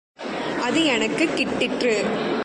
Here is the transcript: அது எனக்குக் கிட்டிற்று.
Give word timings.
அது 0.61 0.85
எனக்குக் 0.85 1.29
கிட்டிற்று. 1.35 2.05